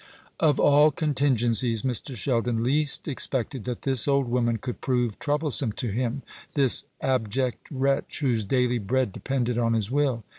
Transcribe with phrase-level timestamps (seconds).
[0.39, 2.15] Of all contingencies Mr.
[2.15, 6.23] Sheldon least expected that this old woman could prove troublesome to him
[6.55, 10.23] this abject wretch, whose daily bread depended on his will.